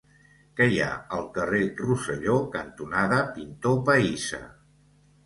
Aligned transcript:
Què 0.59 0.65
hi 0.69 0.77
ha 0.85 0.93
al 1.17 1.27
carrer 1.35 1.59
Rosselló 1.81 2.37
cantonada 2.55 3.21
Pintor 3.37 3.77
Pahissa? 3.91 4.41